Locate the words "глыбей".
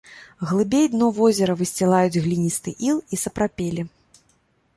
0.51-0.87